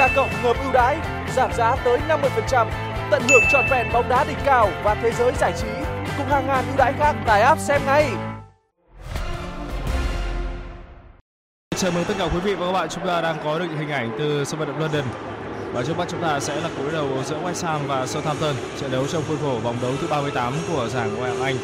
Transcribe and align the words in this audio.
K 0.00 0.14
cộng 0.16 0.30
ngầm 0.42 0.56
ưu 0.62 0.72
đãi, 0.72 0.96
giảm 1.36 1.52
giá 1.52 1.76
tới 1.84 1.98
50%, 2.08 2.66
tận 3.10 3.22
hưởng 3.28 3.42
trọn 3.50 3.64
vẹn 3.70 3.92
bóng 3.92 4.08
đá 4.08 4.24
đỉnh 4.24 4.36
cao 4.44 4.68
và 4.84 4.94
thế 4.94 5.12
giới 5.12 5.32
giải 5.40 5.52
trí 5.60 5.68
cùng 6.16 6.26
hàng 6.26 6.46
ngàn 6.46 6.64
ưu 6.68 6.76
đãi 6.76 6.92
khác 6.98 7.14
tải 7.26 7.42
app 7.42 7.60
xem 7.60 7.80
ngay. 7.86 8.08
Chào 11.76 11.90
mừng 11.90 12.04
tất 12.04 12.14
cả 12.18 12.24
quý 12.24 12.40
vị 12.40 12.54
và 12.54 12.66
các 12.66 12.72
bạn, 12.72 12.88
chúng 12.88 13.06
ta 13.06 13.20
đang 13.20 13.36
có 13.44 13.58
được 13.58 13.66
hình 13.78 13.90
ảnh 13.90 14.16
từ 14.18 14.44
sân 14.44 14.60
vận 14.60 14.68
động 14.68 14.78
London. 14.78 15.04
Và 15.72 15.82
trước 15.82 15.98
mắt 15.98 16.08
chúng 16.08 16.22
ta 16.22 16.40
sẽ 16.40 16.60
là 16.60 16.68
cuộc 16.76 16.82
đối 16.82 16.92
đầu 16.92 17.08
giữa 17.24 17.38
West 17.44 17.66
Ham 17.66 17.80
và 17.86 18.06
Southampton, 18.06 18.54
trận 18.80 18.92
đấu 18.92 19.06
trong 19.06 19.22
khuôn 19.28 19.38
khổ 19.42 19.58
vòng 19.62 19.76
đấu 19.82 19.92
thứ 20.00 20.06
38 20.10 20.54
của 20.72 20.88
giải 20.88 21.08
Ngoại 21.10 21.30
hạng 21.30 21.42
Anh. 21.42 21.56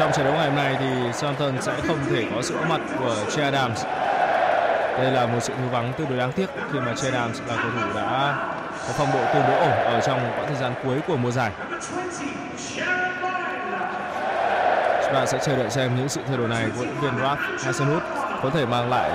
Trong 0.00 0.12
trận 0.12 0.24
đấu 0.24 0.34
ngày 0.34 0.46
hôm 0.46 0.56
nay 0.56 0.76
thì 0.80 0.86
Southampton 1.12 1.62
sẽ 1.62 1.72
không 1.86 1.98
thể 2.10 2.26
có 2.34 2.42
sự 2.42 2.54
có 2.60 2.66
mặt 2.68 2.80
của 2.98 3.16
Che 3.36 3.42
Adams. 3.42 3.84
Đây 4.98 5.10
là 5.10 5.26
một 5.26 5.38
sự 5.40 5.52
thiếu 5.58 5.68
vắng 5.70 5.92
tương 5.98 6.08
đối 6.08 6.18
đáng 6.18 6.32
tiếc 6.32 6.46
khi 6.72 6.80
mà 6.80 6.94
Che 7.02 7.10
Adams 7.10 7.40
là 7.48 7.56
cầu 7.56 7.70
thủ 7.80 8.00
đã 8.00 8.34
có 8.86 8.92
phong 8.96 9.08
độ 9.12 9.18
tương 9.34 9.42
đối 9.48 9.56
ổn 9.56 9.70
ở 9.70 10.00
trong 10.00 10.20
quãng 10.36 10.46
thời 10.46 10.56
gian 10.56 10.74
cuối 10.84 10.96
của 11.06 11.16
mùa 11.16 11.30
giải. 11.30 11.50
Chúng 15.04 15.14
ta 15.14 15.26
sẽ 15.26 15.38
chờ 15.42 15.56
đợi 15.56 15.70
xem 15.70 15.96
những 15.96 16.08
sự 16.08 16.20
thay 16.28 16.36
đổi 16.36 16.48
này 16.48 16.64
của 16.76 16.84
huấn 16.84 17.00
viên 17.00 17.22
Ralph 17.22 17.40
Hasenhut 17.64 18.02
có 18.42 18.50
thể 18.54 18.66
mang 18.66 18.90
lại 18.90 19.10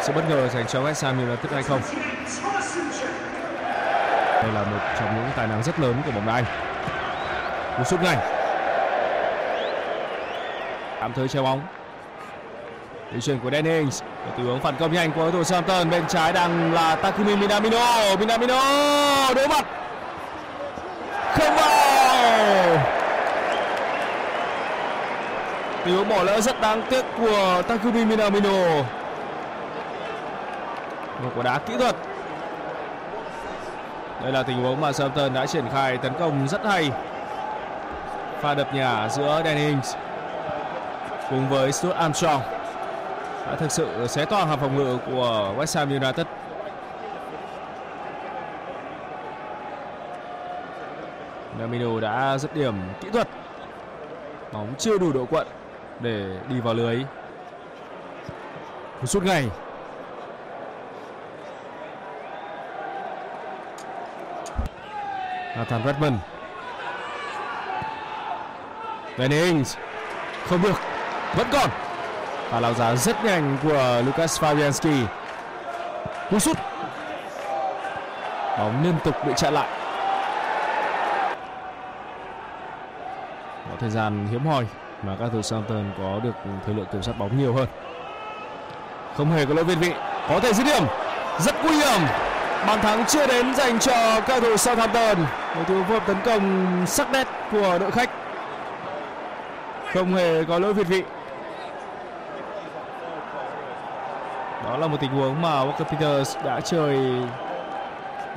sự 0.00 0.12
bất 0.12 0.28
ngờ 0.28 0.48
dành 0.48 0.66
cho 0.66 0.82
West 0.82 1.06
Ham 1.06 1.18
United 1.18 1.52
hay 1.52 1.62
không. 1.62 1.80
Đây 4.42 4.52
là 4.54 4.62
một 4.62 4.80
trong 5.00 5.14
những 5.14 5.30
tài 5.36 5.46
năng 5.46 5.62
rất 5.62 5.80
lớn 5.80 5.94
của 6.04 6.10
bóng 6.10 6.26
đá 6.26 6.34
Anh. 6.34 6.44
Cú 7.78 7.84
sút 7.84 8.02
ngay. 8.02 8.37
Tạm 11.00 11.12
thời 11.12 11.28
treo 11.28 11.42
bóng. 11.42 11.60
Đi 13.12 13.20
chuyển 13.20 13.38
của 13.40 13.50
Dennings. 13.50 14.02
Từ 14.36 14.42
hướng 14.42 14.60
phản 14.60 14.76
công 14.76 14.92
nhanh 14.92 15.12
của 15.12 15.30
thủ 15.30 15.44
Southampton 15.44 15.90
bên 15.90 16.06
trái 16.08 16.32
đang 16.32 16.72
là 16.72 16.96
Takumi 16.96 17.36
Minamino. 17.36 18.16
Minamino 18.18 18.60
đối 19.34 19.48
mặt. 19.48 19.64
Không 21.32 21.56
vào. 21.56 22.78
Tình 25.84 25.96
huống 25.96 26.08
bỏ 26.08 26.22
lỡ 26.22 26.40
rất 26.40 26.60
đáng 26.60 26.82
tiếc 26.90 27.04
của 27.18 27.62
Takumi 27.68 28.04
Minamino. 28.04 28.82
Một 31.22 31.30
quả 31.36 31.42
đá 31.42 31.58
kỹ 31.58 31.74
thuật. 31.78 31.96
Đây 34.22 34.32
là 34.32 34.42
tình 34.42 34.62
huống 34.62 34.80
mà 34.80 34.92
Southampton 34.92 35.34
đã 35.34 35.46
triển 35.46 35.64
khai 35.72 35.96
tấn 35.96 36.12
công 36.20 36.48
rất 36.48 36.64
hay. 36.64 36.90
Pha 38.40 38.54
đập 38.54 38.74
nhà 38.74 39.08
giữa 39.08 39.42
Dennings 39.44 39.94
cùng 41.30 41.48
với 41.48 41.72
Stuart 41.72 41.96
Armstrong, 41.96 42.42
đã 43.46 43.56
thực 43.58 43.72
sự 43.72 44.06
xé 44.06 44.24
toang 44.24 44.48
hàng 44.48 44.58
phòng 44.58 44.76
ngự 44.76 44.98
của 45.06 45.54
West 45.58 45.78
Ham 45.78 45.88
United. 45.88 46.26
Minamino 51.52 52.00
đã 52.00 52.38
dứt 52.38 52.54
điểm 52.54 52.74
kỹ 53.00 53.08
thuật. 53.10 53.28
Bóng 54.52 54.74
chưa 54.78 54.98
đủ 54.98 55.12
độ 55.12 55.26
quận 55.30 55.46
để 56.00 56.24
đi 56.48 56.60
vào 56.60 56.74
lưới. 56.74 57.04
Cú 59.00 59.06
sút 59.06 59.22
ngay. 59.22 59.48
Nathan 65.56 65.82
Redmond. 65.86 66.14
Dennings. 69.18 69.76
Không 70.48 70.62
được. 70.62 70.97
Vẫn 71.36 71.46
còn. 71.52 71.70
Và 72.50 72.60
lao 72.60 72.74
giá 72.74 72.94
rất 72.94 73.24
nhanh 73.24 73.56
của 73.62 74.02
Lucas 74.06 74.42
Fabianski. 74.42 75.04
Cú 76.30 76.38
sút. 76.38 76.56
Bóng 78.58 78.84
liên 78.84 78.94
tục 79.04 79.14
bị 79.26 79.32
chặn 79.36 79.54
lại. 79.54 79.68
Có 83.70 83.76
thời 83.80 83.90
gian 83.90 84.26
hiếm 84.30 84.46
hoi 84.46 84.66
mà 85.02 85.12
các 85.20 85.28
thủ 85.32 85.42
Southampton 85.42 85.84
có 85.98 86.20
được 86.24 86.34
thời 86.66 86.74
lượng 86.74 86.86
kiểm 86.92 87.02
soát 87.02 87.14
bóng 87.18 87.38
nhiều 87.38 87.54
hơn. 87.54 87.66
Không 89.16 89.32
hề 89.32 89.46
có 89.46 89.54
lỗi 89.54 89.64
việt 89.64 89.74
vị, 89.74 89.92
có 90.28 90.40
thể 90.40 90.52
dứt 90.52 90.64
điểm, 90.64 90.82
rất 91.38 91.54
nguy 91.64 91.76
hiểm. 91.76 92.00
Bàn 92.66 92.80
thắng 92.80 93.04
chưa 93.04 93.26
đến 93.26 93.54
dành 93.54 93.78
cho 93.78 94.20
các 94.20 94.42
thủ 94.42 94.56
Southampton. 94.56 95.16
Một 95.56 95.62
thứ 95.66 95.82
phối 95.88 95.98
hợp 95.98 96.06
tấn 96.06 96.16
công 96.24 96.86
sắc 96.86 97.10
nét 97.12 97.26
của 97.52 97.78
đội 97.80 97.90
khách. 97.90 98.10
Không 99.94 100.14
hề 100.14 100.44
có 100.44 100.58
lỗi 100.58 100.74
việt 100.74 100.86
vị. 100.86 101.02
Đó 104.68 104.76
là 104.76 104.86
một 104.86 104.96
tình 105.00 105.10
huống 105.10 105.42
mà 105.42 105.64
Walker 105.64 105.84
Peters 105.84 106.36
đã 106.44 106.60
chơi 106.60 106.98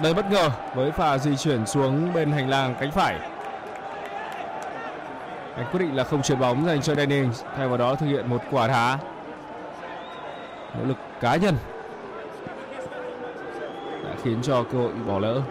đầy 0.01 0.13
bất 0.13 0.31
ngờ 0.31 0.49
với 0.75 0.91
pha 0.91 1.17
di 1.17 1.35
chuyển 1.37 1.65
xuống 1.65 2.13
bên 2.13 2.31
hành 2.31 2.49
lang 2.49 2.75
cánh 2.79 2.91
phải. 2.91 3.15
Anh 5.55 5.65
quyết 5.71 5.79
định 5.79 5.95
là 5.95 6.03
không 6.03 6.21
chuyền 6.21 6.39
bóng 6.39 6.65
dành 6.65 6.81
cho 6.81 6.95
Dennings 6.95 7.43
thay 7.57 7.67
vào 7.67 7.77
đó 7.77 7.95
thực 7.95 8.05
hiện 8.05 8.29
một 8.29 8.41
quả 8.51 8.67
đá. 8.67 8.97
Nỗ 10.77 10.85
lực 10.85 10.97
cá 11.21 11.35
nhân 11.35 11.55
đã 14.03 14.15
khiến 14.23 14.39
cho 14.41 14.63
cơ 14.63 14.77
hội 14.77 14.91
bỏ 15.07 15.19
lỡ. 15.19 15.41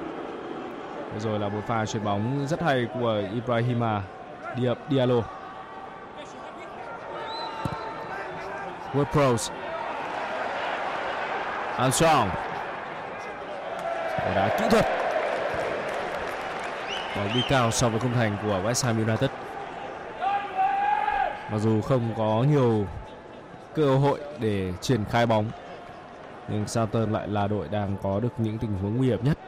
Rồi 1.19 1.39
là 1.39 1.49
một 1.49 1.61
pha 1.67 1.87
chuyền 1.87 2.05
bóng 2.05 2.47
rất 2.47 2.63
hay 2.63 2.87
của 2.95 3.23
Ibrahima 3.35 4.03
Diallo. 4.91 5.23
Ward-Prowse 8.95 9.51
Armstrong 11.81 12.31
quả 14.17 14.35
đá 14.35 14.59
kỹ 14.59 14.65
thuật. 14.71 14.87
Bóng 17.17 17.35
đi 17.35 17.43
cao 17.49 17.71
so 17.71 17.89
với 17.89 18.01
khung 18.01 18.13
thành 18.13 18.37
của 18.43 18.61
West 18.65 18.87
Ham 18.87 19.07
United. 19.07 19.31
Mặc 21.51 21.59
dù 21.59 21.81
không 21.81 22.15
có 22.17 22.45
nhiều 22.51 22.87
cơ 23.75 23.97
hội 23.97 24.21
để 24.39 24.73
triển 24.81 25.05
khai 25.11 25.27
bóng, 25.27 25.51
nhưng 26.49 26.69
Southampton 26.69 27.13
lại 27.13 27.29
là 27.29 27.49
đội 27.49 27.69
đang 27.69 27.97
có 28.03 28.21
được 28.21 28.33
những 28.39 28.59
tình 28.59 28.79
huống 28.83 28.97
nguy 28.97 29.07
hiểm 29.07 29.25
nhất. 29.25 29.39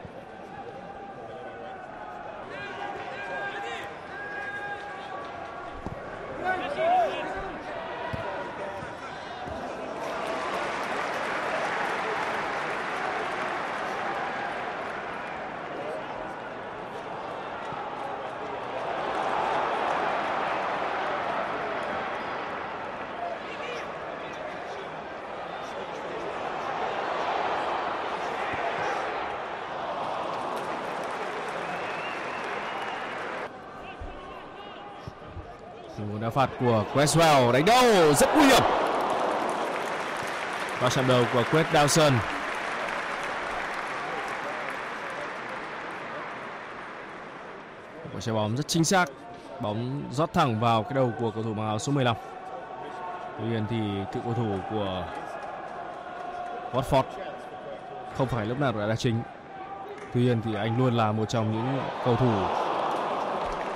Đá 35.97 36.29
phạt 36.29 36.49
của 36.59 36.85
Cresswell, 36.93 37.51
đánh 37.51 37.65
đầu 37.65 38.13
rất 38.13 38.29
nguy 38.35 38.45
hiểm. 38.45 38.63
Và 40.79 40.89
chạm 40.89 41.07
đầu 41.07 41.25
của 41.33 41.43
Quét 41.51 41.65
Dawson. 41.73 42.11
Quả 48.13 48.21
trái 48.21 48.35
bóng 48.35 48.57
rất 48.57 48.67
chính 48.67 48.83
xác. 48.83 49.09
Bóng 49.59 50.03
rót 50.11 50.33
thẳng 50.33 50.59
vào 50.59 50.83
cái 50.83 50.93
đầu 50.93 51.11
của 51.19 51.31
cầu 51.31 51.43
thủ 51.43 51.53
mang 51.53 51.67
áo 51.67 51.79
số 51.79 51.91
15. 51.91 52.15
Tuy 53.39 53.45
nhiên 53.45 53.65
thì 53.69 53.77
cựu 54.13 54.23
cầu 54.23 54.33
thủ 54.33 54.57
của 54.71 55.05
Watford 56.73 57.03
không 58.17 58.27
phải 58.27 58.45
lúc 58.45 58.59
nào 58.59 58.73
là 58.75 58.87
đá 58.87 58.95
chính. 58.95 59.21
Tuy 60.13 60.21
nhiên 60.21 60.41
thì 60.45 60.55
anh 60.55 60.77
luôn 60.77 60.93
là 60.93 61.11
một 61.11 61.25
trong 61.29 61.51
những 61.51 61.79
cầu 62.05 62.15
thủ 62.15 62.31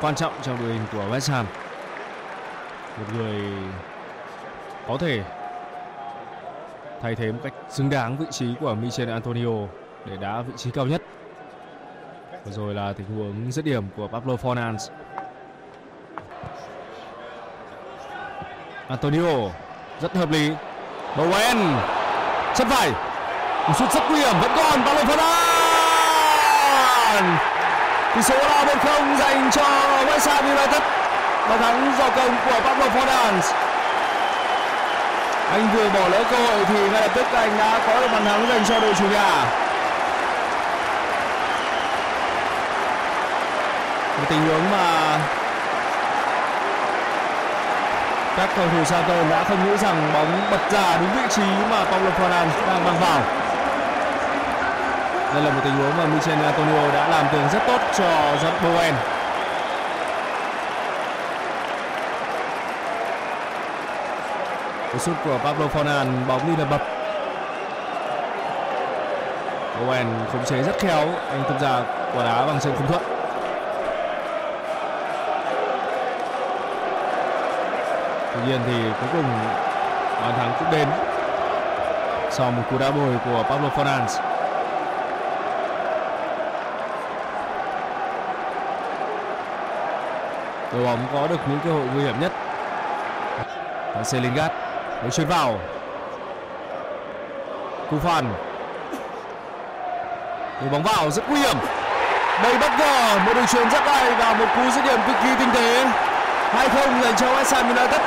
quan 0.02 0.16
trọng 0.16 0.34
trong 0.42 0.58
đội 0.60 0.74
hình 0.74 0.86
của 0.92 1.04
West 1.12 1.34
Ham 1.34 1.46
một 2.98 3.06
người 3.18 3.42
có 4.88 4.98
thể 4.98 5.24
thay 7.02 7.16
thế 7.16 7.32
một 7.32 7.40
cách 7.44 7.54
xứng 7.70 7.90
đáng 7.90 8.18
vị 8.18 8.26
trí 8.32 8.46
của 8.60 8.74
Michel 8.74 9.12
Antonio 9.12 9.68
để 10.06 10.18
đá 10.18 10.42
vị 10.42 10.54
trí 10.58 10.72
cao 10.72 10.86
nhất. 10.86 11.02
Vừa 12.46 12.52
rồi 12.52 12.74
là 12.74 12.94
tình 12.94 13.08
huống 13.08 13.52
dứt 13.52 13.66
điểm 13.66 13.84
của 13.98 14.08
Pablo 14.08 14.34
Fornals. 14.34 14.90
Antonio, 18.88 19.50
rất 20.02 20.16
hợp 20.16 20.32
lý. 20.32 20.52
Bowen 21.18 21.80
chân 22.56 22.70
phải. 22.70 22.92
Một 23.68 23.74
sút 23.76 23.92
rất 23.92 24.04
nguy 24.10 24.20
hiểm, 24.20 24.36
vẫn 24.42 24.52
còn 24.56 24.84
Pablo 24.86 25.04
Fornals. 25.04 25.38
Tỷ 28.16 28.22
số 28.22 28.36
là 28.36 28.66
1-0 28.66 29.18
dành 29.18 29.50
cho 29.52 29.64
West 30.06 30.30
Ham 30.30 30.46
United 30.46 31.07
bàn 31.50 31.60
thắng 31.60 31.94
do 32.00 32.10
công 32.10 32.36
của 32.46 32.60
Pablo 32.64 32.86
Fornals 32.86 33.54
anh 35.52 35.68
vừa 35.74 35.90
bỏ 35.90 36.08
lỡ 36.08 36.24
cơ 36.32 36.38
hội 36.38 36.66
thì 36.66 36.90
ngay 36.90 37.02
lập 37.02 37.12
tức 37.16 37.26
anh 37.34 37.58
đã 37.58 37.80
có 37.88 38.02
được 38.02 38.08
bàn 38.12 38.26
thắng 38.26 38.48
dành 38.50 38.66
cho 38.66 38.80
đội 38.80 38.94
chủ 38.94 39.06
nhà. 39.10 39.44
Một 44.18 44.24
tình 44.30 44.48
huống 44.48 44.72
mà 44.72 45.18
các 48.38 48.50
cầu 48.56 48.66
thủ 48.72 48.84
Southampton 48.86 49.30
đã 49.30 49.44
không 49.44 49.66
nghĩ 49.66 49.78
rằng 49.78 50.10
bóng 50.14 50.42
bật 50.52 50.72
ra 50.72 50.98
đúng 50.98 51.10
vị 51.16 51.28
trí 51.30 51.48
mà 51.70 51.86
Pablo 51.92 52.10
Fernandes 52.10 52.68
đang 52.68 52.84
mang 52.84 53.00
vào. 53.00 53.22
Đây 55.34 55.44
là 55.44 55.50
một 55.50 55.62
tình 55.64 55.76
huống 55.76 55.98
mà 55.98 56.06
Michel 56.06 56.46
Antonio 56.46 56.92
đã 56.94 57.08
làm 57.08 57.26
tường 57.32 57.48
rất 57.54 57.60
tốt 57.68 57.82
cho 57.98 58.06
Jack 58.44 58.64
Bowen. 58.64 59.17
Cú 64.94 65.00
sút 65.00 65.16
của 65.26 65.38
Pablo 65.44 65.66
Fornan 65.66 66.28
bóng 66.28 66.48
đi 66.48 66.56
là 66.56 66.66
bập. 66.66 66.82
Owen 69.82 70.06
khống 70.32 70.46
chế 70.46 70.64
rất 70.64 70.80
khéo, 70.80 71.08
anh 71.30 71.44
tung 71.50 71.60
ra 71.60 71.82
quả 72.16 72.24
đá 72.24 72.46
bằng 72.46 72.60
chân 72.60 72.74
không 72.78 72.88
thuận. 72.88 73.02
Tuy 78.34 78.42
nhiên 78.48 78.60
thì 78.66 78.74
cuối 79.00 79.10
cùng 79.14 79.30
bàn 80.22 80.34
thắng 80.38 80.54
cũng 80.60 80.72
đến. 80.72 80.88
Sau 82.30 82.52
một 82.52 82.64
cú 82.72 82.78
đá 82.78 82.92
bồi 82.92 83.14
của 83.26 83.44
Pablo 83.44 83.70
Fernandes 83.70 84.22
đội 90.74 90.86
bóng 90.86 91.08
có 91.14 91.28
được 91.28 91.40
những 91.48 91.60
cơ 91.66 91.72
hội 91.72 91.84
nguy 91.94 92.04
hiểm 92.04 92.16
nhất. 92.22 92.32
Và 93.96 94.04
Selingard 94.04 94.54
Đấu 95.02 95.12
chuyển 95.12 95.28
vào. 95.28 95.60
Cú 97.92 97.98
phản. 98.04 98.34
Đưa 100.62 100.70
bóng 100.70 100.84
vào, 100.84 101.12
rất 101.12 101.30
nguy 101.30 101.40
hiểm. 101.40 101.58
Đây 102.44 102.58
bất 102.58 102.72
ngờ, 102.80 103.20
một 103.26 103.34
đường 103.34 103.48
chuyền 103.48 103.70
rất 103.70 103.84
hay 103.86 104.12
và 104.12 104.34
một 104.34 104.46
cú 104.56 104.72
dứt 104.72 104.84
điểm 104.84 105.00
cực 105.08 105.16
kỳ 105.24 105.30
tinh 105.40 105.50
tế. 105.54 105.86
2-0 106.54 107.02
dành 107.02 107.16
cho 107.16 107.28
West 107.28 107.56
Ham 107.56 107.78
United. 107.78 108.02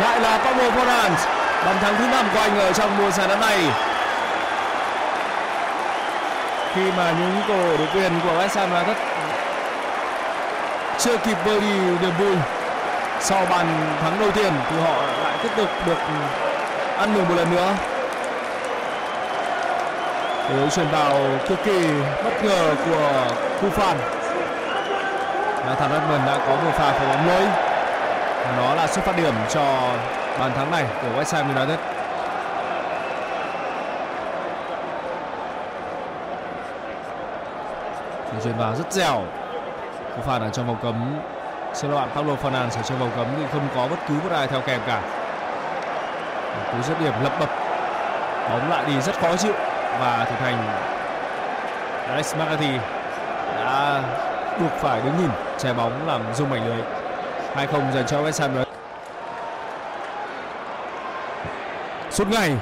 Lại 0.00 0.20
là 0.20 0.38
Pablo 0.38 0.64
Fornals 0.64 1.36
Bàn 1.66 1.76
thắng 1.80 1.96
thứ 1.98 2.06
năm 2.06 2.24
của 2.34 2.40
anh 2.40 2.58
ở 2.58 2.72
trong 2.72 2.98
mùa 2.98 3.10
giải 3.10 3.28
năm 3.28 3.40
nay. 3.40 3.58
Khi 6.74 6.82
mà 6.96 7.10
những 7.10 7.42
cổ 7.48 7.76
đội 7.78 7.86
viên 7.94 8.20
của 8.20 8.42
West 8.42 8.58
Ham 8.58 8.70
United 8.70 8.96
chưa 10.98 11.16
kịp 11.16 11.36
vơi 11.44 11.60
đi 11.60 11.78
niềm 12.00 12.12
vui 12.18 12.36
sau 13.20 13.46
bàn 13.50 13.66
thắng 14.02 14.20
đầu 14.20 14.30
tiên, 14.30 14.52
thì 14.70 14.76
họ 14.80 14.94
lại 15.36 15.44
tiếp 15.44 15.62
tục 15.62 15.68
được 15.86 15.98
ừ, 16.08 16.14
ăn 16.98 17.14
mừng 17.14 17.28
một 17.28 17.34
lần 17.36 17.50
nữa. 17.50 17.74
Đối 20.50 20.70
chuyển 20.70 20.88
vào 20.88 21.12
cực 21.48 21.58
kỳ 21.64 21.88
bất 22.24 22.44
ngờ 22.44 22.74
của 22.84 23.36
Kufan 23.60 23.96
Nathan 25.66 25.90
Redmond 25.90 26.26
đã 26.26 26.38
có 26.46 26.56
một 26.56 26.70
pha 26.74 26.92
phá 26.92 27.06
bóng 27.08 27.26
lưới 27.26 27.46
nó 28.56 28.74
là 28.74 28.86
xuất 28.86 29.04
phát 29.04 29.16
điểm 29.16 29.34
cho 29.48 29.92
bàn 30.38 30.52
thắng 30.54 30.70
này 30.70 30.84
của 31.02 31.20
West 31.20 31.36
Ham 31.36 31.56
United. 31.56 31.78
Chuyển 38.44 38.58
vào 38.58 38.74
rất 38.76 38.92
dẻo. 38.92 39.22
Kufan 40.16 40.40
ở 40.40 40.50
trong 40.50 40.66
vòng 40.66 40.76
cấm. 40.82 41.18
Xin 41.76 41.90
lỗi 41.90 42.00
bạn 42.00 42.08
Pablo 42.14 42.34
Fernandes 42.34 42.76
ở 42.76 42.82
trong 42.82 42.98
vòng 42.98 43.10
cấm 43.16 43.26
thì 43.36 43.44
không 43.52 43.68
có 43.74 43.88
bất 43.88 43.96
cứ 44.08 44.14
một 44.14 44.30
ai 44.32 44.46
theo 44.46 44.60
kèm 44.60 44.80
cả. 44.86 45.25
Cú 46.72 46.82
dứt 46.82 47.00
điểm 47.00 47.12
lập 47.22 47.32
bập. 47.40 47.50
Bóng 48.50 48.70
lại 48.70 48.84
đi 48.86 49.00
rất 49.00 49.20
khó 49.20 49.36
chịu 49.36 49.52
và 50.00 50.26
thủ 50.30 50.36
thành 50.38 50.68
Alex 52.08 52.34
McCarthy 52.36 52.78
đã 53.56 54.02
buộc 54.60 54.72
phải 54.72 55.00
đứng 55.00 55.18
nhìn 55.18 55.30
trái 55.58 55.74
bóng 55.74 56.06
làm 56.06 56.34
rung 56.34 56.50
mảnh 56.50 56.66
lưới. 56.66 56.82
2-0 57.66 57.92
dành 57.92 58.06
cho 58.06 58.22
West 58.22 58.40
Ham 58.40 58.54
United. 58.54 58.66
đi 62.18 62.24
về 62.36 62.56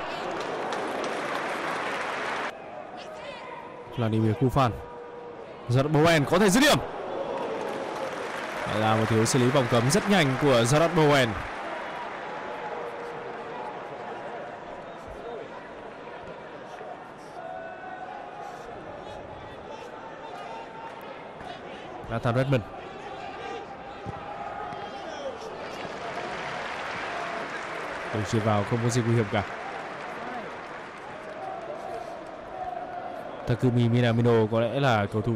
Vladimir 3.97 4.33
Kufan, 4.41 4.71
Gerard 5.69 5.89
Bowen 5.89 6.25
có 6.25 6.39
thể 6.39 6.51
dứt 6.51 6.61
điểm 6.61 6.79
là 8.79 8.97
một 8.97 9.05
thiếu 9.09 9.25
xử 9.25 9.39
lý 9.39 9.47
vòng 9.47 9.67
cấm 9.71 9.91
rất 9.91 10.11
nhanh 10.11 10.35
của 10.43 10.57
Gerard 10.57 10.95
Bowen. 10.97 11.29
Nathan 22.25 22.35
Redmond. 22.35 22.63
Đường 28.15 28.25
chuyền 28.31 28.43
vào, 28.43 28.65
không 28.65 28.79
có 28.83 28.89
gì 28.89 29.03
nguy 29.07 29.15
hiểm 29.15 29.25
cả. 29.33 29.45
Takumi 33.47 33.89
Minamino 33.89 34.47
có 34.51 34.61
lẽ 34.61 34.81
là 34.81 35.07
cầu 35.07 35.23
thủ 35.23 35.35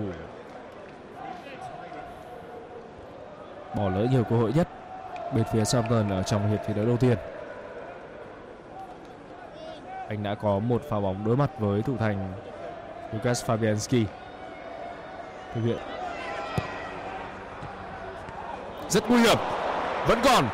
bỏ 3.75 3.89
lỡ 3.89 4.07
nhiều 4.11 4.25
cơ 4.25 4.37
hội 4.37 4.53
nhất 4.53 4.69
bên 5.35 5.45
phía 5.53 5.65
Southampton 5.65 6.11
ở 6.11 6.23
trong 6.23 6.51
hiệp 6.51 6.61
thi 6.67 6.75
đấu 6.75 6.87
đầu 6.87 6.97
tiên. 6.97 7.19
Anh 10.09 10.23
đã 10.23 10.35
có 10.35 10.59
một 10.59 10.83
pha 10.89 11.01
bóng 11.01 11.25
đối 11.27 11.37
mặt 11.37 11.51
với 11.59 11.83
thủ 11.83 11.97
thành 11.99 12.33
Lucas 13.13 13.45
Fabianski. 13.45 14.05
Thực 15.55 15.61
hiện 15.65 15.79
rất 18.89 19.11
nguy 19.11 19.21
hiểm, 19.21 19.39
vẫn 20.07 20.19
còn. 20.25 20.49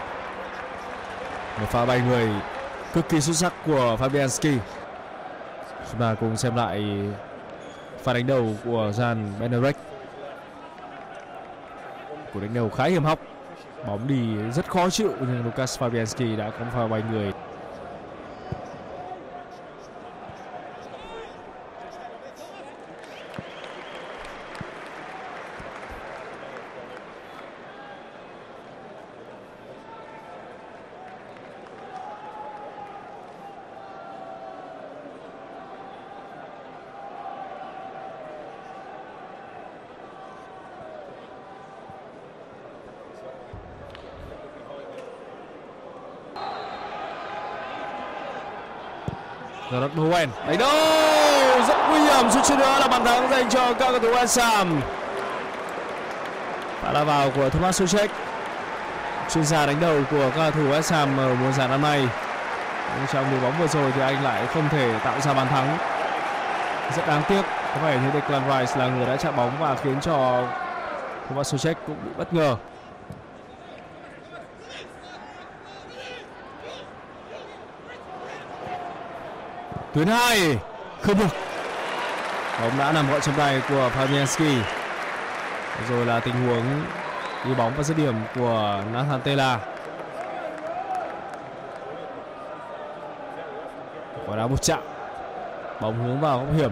Một 1.60 1.66
pha 1.68 1.86
bay 1.86 2.00
người 2.00 2.28
cực 2.92 3.08
kỳ 3.08 3.20
xuất 3.20 3.36
sắc 3.36 3.52
của 3.66 3.96
Fabianski. 4.00 4.58
Chúng 5.90 6.00
ta 6.00 6.14
cùng 6.20 6.36
xem 6.36 6.56
lại 6.56 6.84
pha 8.02 8.12
đánh 8.12 8.26
đầu 8.26 8.50
của 8.64 8.92
Jan 8.96 9.38
Benarek. 9.40 9.76
Của 12.34 12.40
đánh 12.40 12.54
đầu 12.54 12.70
khá 12.70 12.84
hiểm 12.84 13.04
hóc. 13.04 13.18
Bóng 13.86 14.08
đi 14.08 14.50
rất 14.52 14.70
khó 14.70 14.90
chịu 14.90 15.12
nhưng 15.20 15.44
Lucas 15.44 15.82
Fabianski 15.82 16.36
đã 16.36 16.50
có 16.50 16.64
pha 16.74 16.86
bay 16.86 17.02
người. 17.10 17.32
Gerard 49.70 49.94
Bowen 49.94 50.28
đánh 50.46 50.58
đâu 50.58 50.70
rất 51.68 51.76
nguy 51.90 51.98
hiểm. 51.98 52.30
Suýt 52.30 52.40
chút 52.44 52.58
nữa 52.58 52.76
là 52.80 52.88
bàn 52.88 53.04
thắng 53.04 53.30
dành 53.30 53.48
cho 53.50 53.74
các 53.74 53.90
cầu 53.90 53.98
thủ 53.98 54.08
West 54.08 54.42
Ham. 54.42 54.80
Và 56.82 56.92
là 56.92 57.04
vào 57.04 57.30
của 57.30 57.50
Thomas 57.50 57.78
Suchek. 57.78 58.10
Chuyên 59.34 59.44
gia 59.44 59.66
đánh 59.66 59.80
đầu 59.80 60.00
của 60.10 60.30
các 60.30 60.36
cầu 60.36 60.50
thủ 60.50 60.70
West 60.70 60.94
Ham 60.94 61.16
ở 61.18 61.34
mùa 61.34 61.52
giải 61.52 61.68
năm 61.68 61.82
nay. 61.82 62.08
Nhưng 62.96 63.06
trong 63.12 63.30
mùa 63.30 63.40
bóng 63.42 63.58
vừa 63.58 63.66
rồi 63.66 63.92
thì 63.94 64.00
anh 64.00 64.24
lại 64.24 64.46
không 64.54 64.68
thể 64.68 64.98
tạo 65.04 65.20
ra 65.20 65.34
bàn 65.34 65.46
thắng. 65.48 65.78
Rất 66.96 67.06
đáng 67.06 67.22
tiếc. 67.28 67.42
Có 67.74 67.86
vẻ 67.86 67.98
như 67.98 68.10
Declan 68.14 68.42
Rice 68.48 68.80
là 68.80 68.88
người 68.88 69.06
đã 69.06 69.16
chạm 69.16 69.36
bóng 69.36 69.52
và 69.60 69.76
khiến 69.84 70.00
cho 70.00 70.42
Thomas 71.28 71.52
Suchek 71.52 71.76
cũng 71.86 71.96
bị 72.04 72.10
bất 72.18 72.32
ngờ. 72.32 72.56
Tuyến 79.94 80.06
hai 80.06 80.58
không 81.02 81.18
được 81.18 81.26
bóng 82.60 82.78
đã 82.78 82.92
nằm 82.92 83.10
gọn 83.10 83.20
trong 83.20 83.34
tay 83.34 83.62
của 83.68 83.90
Fabianski. 83.96 84.60
Rồi 85.88 86.06
là 86.06 86.20
tình 86.20 86.46
huống 86.46 86.64
đi 87.44 87.54
bóng 87.54 87.72
và 87.76 87.82
dứt 87.82 87.96
điểm 87.96 88.14
của 88.34 88.82
Nathan 88.92 89.20
Tela 89.20 89.58
quả 94.26 94.36
đá 94.36 94.46
một 94.46 94.62
chạm. 94.62 94.80
Bóng 95.80 96.04
hướng 96.04 96.20
vào 96.20 96.38
góc 96.38 96.54
hiểm. 96.56 96.70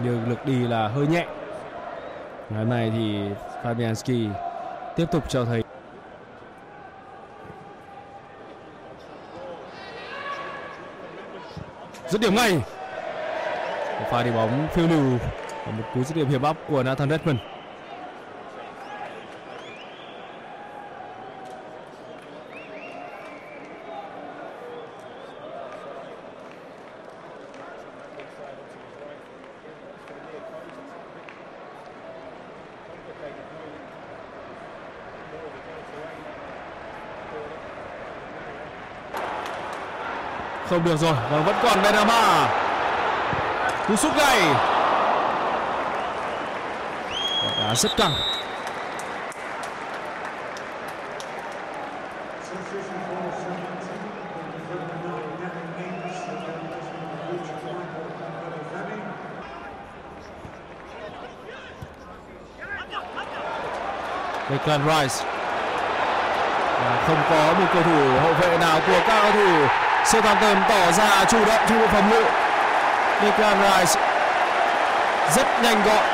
Nhưng 0.00 0.28
lực 0.28 0.46
đi 0.46 0.58
là 0.68 0.88
hơi 0.88 1.06
nhẹ. 1.06 1.26
Ngày 2.50 2.58
hôm 2.58 2.70
nay 2.70 2.92
thì 2.96 3.18
Fabianski 3.64 4.30
tiếp 4.96 5.06
tục 5.12 5.24
cho 5.28 5.44
thấy 5.44 5.61
dứt 12.12 12.20
điểm 12.20 12.34
ngay. 12.34 12.60
Pha 14.10 14.22
đi 14.22 14.30
bóng 14.30 14.68
phiêu 14.74 14.88
lưu 14.88 15.18
và 15.66 15.72
một 15.72 15.84
cú 15.94 16.04
dứt 16.04 16.16
điểm 16.16 16.28
hiểm 16.28 16.42
áp 16.42 16.56
của 16.68 16.82
Nathan 16.82 17.10
Redmond. 17.10 17.38
Không 40.70 40.84
được 40.84 40.96
rồi 40.96 41.14
và 41.30 41.38
vẫn 41.38 41.56
còn 41.62 41.82
Benama. 41.82 42.48
Cú 43.88 43.96
sút 43.96 44.16
này. 44.16 44.40
Đá 47.58 47.74
rất 47.74 47.96
căng. 47.96 48.12
Declan 64.50 64.80
Rice. 64.86 65.24
Và 66.80 67.04
không 67.06 67.22
có 67.30 67.54
một 67.60 67.66
cầu 67.74 67.82
thủ 67.82 68.20
hậu 68.20 68.32
vệ 68.32 68.58
nào 68.58 68.80
của 68.86 69.00
các 69.06 69.22
cầu 69.22 69.32
thủ 69.32 69.66
Southampton 70.04 70.62
tỏ 70.68 70.92
ra 70.92 71.24
chủ 71.24 71.44
động 71.44 71.60
trong 71.68 71.80
bộ 71.80 71.86
phòng 71.86 72.10
ngự. 72.10 72.24
Declan 73.22 73.58
Rice 73.62 74.00
rất 75.36 75.46
nhanh 75.62 75.82
gọn. 75.84 76.04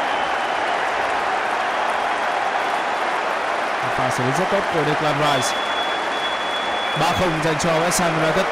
Pha 3.96 4.10
xử 4.10 4.24
lý 4.24 4.30
rất 4.38 4.44
tốt 4.50 4.60
của 4.74 4.84
Declan 4.86 5.14
Rice. 5.18 5.56
3-0 7.00 7.28
dành 7.44 7.58
cho 7.58 7.70
West 7.70 8.02
Ham 8.02 8.22
United. 8.22 8.46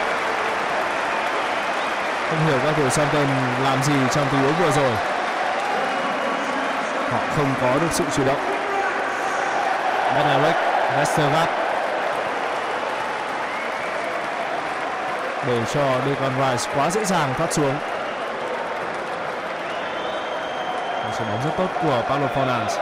Không 2.31 2.47
hiểu 2.47 2.59
các 2.65 2.75
thủ 2.77 2.91
Southampton 2.91 3.27
làm 3.65 3.83
gì 3.83 3.95
trong 4.15 4.27
tình 4.33 4.41
huống 4.41 4.55
vừa 4.55 4.71
rồi. 4.71 4.93
Họ 7.13 7.19
không 7.37 7.55
có 7.63 7.79
được 7.81 7.89
sự 7.91 8.05
chủ 8.17 8.25
động. 8.25 8.41
Benarek, 10.15 10.57
Westergaard 10.99 11.66
để 15.47 15.65
cho 15.75 16.01
Declan 16.07 16.33
Rice 16.33 16.73
quá 16.75 16.91
dễ 16.91 17.05
dàng 17.05 17.35
thoát 17.37 17.53
xuống. 17.53 17.75
sự 21.19 21.25
bóng 21.25 21.41
rất 21.45 21.51
tốt 21.57 21.67
của 21.83 22.03
Paulo 22.09 22.27
Fernandes. 22.27 22.79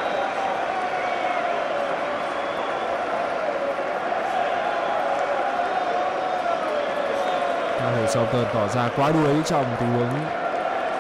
Cao 7.81 7.93
thủ 7.97 8.07
Southampton 8.07 8.45
tỏ 8.55 8.69
ra 8.69 8.89
quá 8.97 9.11
đuối 9.11 9.35
trong 9.45 9.65
tình 9.81 9.93
huống 9.93 10.11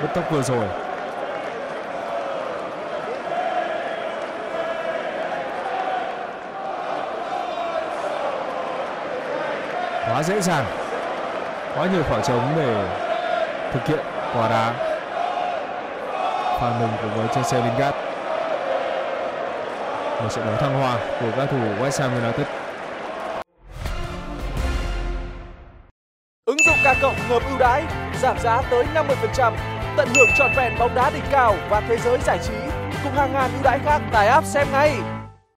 bứt 0.02 0.08
tốc 0.14 0.24
vừa 0.30 0.42
rồi. 0.42 0.66
quá 10.06 10.22
dễ 10.22 10.40
dàng 10.40 10.83
quá 11.76 11.86
nhiều 11.92 12.02
khoảng 12.08 12.22
trống 12.22 12.54
để 12.56 12.88
thực 13.72 13.86
hiện 13.86 14.00
quả 14.34 14.48
đá. 14.48 14.72
Pha 16.60 16.70
mừng 16.80 16.90
cùng 17.02 17.14
với 17.16 17.28
Chelsea 17.34 17.60
Lingard. 17.64 17.96
Một 20.22 20.28
trận 20.30 20.46
đấu 20.46 20.56
thăng 20.56 20.80
hoa 20.80 20.96
của 21.20 21.30
các 21.36 21.48
thủ 21.50 21.56
West 21.56 22.02
Ham 22.02 22.22
United. 22.22 22.46
Ứng 26.44 26.56
dụng 26.66 26.76
ca 26.84 26.94
cộng 27.02 27.14
ngầm 27.28 27.42
ưu 27.48 27.58
đãi, 27.58 27.82
giảm 28.22 28.38
giá 28.38 28.62
tới 28.70 28.84
50% 28.94 29.52
tận 29.96 30.08
hưởng 30.16 30.28
trọn 30.38 30.50
vẹn 30.56 30.78
bóng 30.78 30.94
đá 30.94 31.10
đỉnh 31.10 31.24
cao 31.30 31.54
và 31.68 31.80
thế 31.80 31.96
giới 31.96 32.18
giải 32.18 32.38
trí. 32.42 32.54
Cùng 33.04 33.12
hàng 33.12 33.32
ngàn 33.32 33.50
ưu 33.54 33.62
đãi 33.62 33.78
khác 33.84 34.00
tại 34.12 34.28
app 34.28 34.46
xem 34.46 34.66
ngay. 34.72 35.13